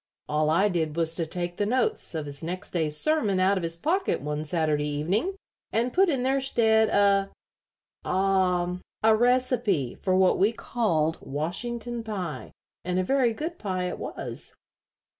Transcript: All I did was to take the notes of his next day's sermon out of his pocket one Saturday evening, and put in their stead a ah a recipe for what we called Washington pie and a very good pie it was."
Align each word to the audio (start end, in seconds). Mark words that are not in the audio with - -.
All 0.27 0.49
I 0.49 0.67
did 0.67 0.95
was 0.95 1.13
to 1.13 1.27
take 1.27 1.57
the 1.57 1.65
notes 1.67 2.15
of 2.15 2.25
his 2.25 2.41
next 2.43 2.71
day's 2.71 2.97
sermon 2.97 3.39
out 3.39 3.55
of 3.55 3.61
his 3.61 3.77
pocket 3.77 4.19
one 4.19 4.43
Saturday 4.45 4.87
evening, 4.87 5.35
and 5.71 5.93
put 5.93 6.09
in 6.09 6.23
their 6.23 6.41
stead 6.41 6.89
a 6.89 7.29
ah 8.03 8.79
a 9.03 9.15
recipe 9.15 9.93
for 10.01 10.15
what 10.15 10.39
we 10.39 10.53
called 10.53 11.19
Washington 11.21 12.03
pie 12.03 12.51
and 12.83 12.97
a 12.97 13.03
very 13.03 13.31
good 13.31 13.59
pie 13.59 13.83
it 13.83 13.99
was." 13.99 14.55